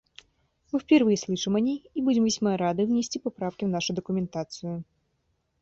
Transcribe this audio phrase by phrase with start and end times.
[0.71, 4.83] Мы впервые слышим о ней и будем весьма рады внести поправки в нашу документацию.